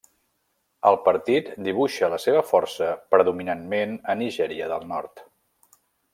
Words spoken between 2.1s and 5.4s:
la seva força predominantment a Nigèria del Nord.